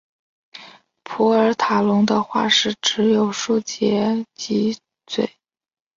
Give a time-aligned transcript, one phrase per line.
[1.03, 5.29] 普尔塔龙的化石只有数节脊椎。